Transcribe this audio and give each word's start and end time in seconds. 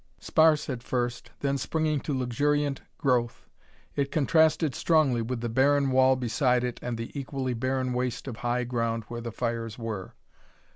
Sparse 0.19 0.67
at 0.67 0.81
first, 0.81 1.29
then 1.41 1.59
springing 1.59 1.99
to 1.99 2.17
luxuriant 2.17 2.81
growth, 2.97 3.45
it 3.95 4.11
contrasted 4.11 4.73
strongly 4.73 5.21
with 5.21 5.41
the 5.41 5.47
barren 5.47 5.91
wall 5.91 6.15
beside 6.15 6.63
it 6.63 6.79
and 6.81 6.97
the 6.97 7.11
equally 7.13 7.53
barren 7.53 7.93
waste 7.93 8.27
of 8.27 8.37
high 8.37 8.63
ground 8.63 9.03
where 9.09 9.21
the 9.21 9.31
fires 9.31 9.77
were. 9.77 10.15